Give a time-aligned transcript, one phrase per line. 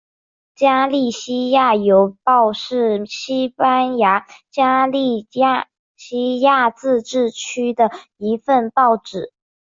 [0.55, 5.27] 加利西亚邮报是西班牙加利
[5.99, 9.31] 西亚自治区的一份报纸。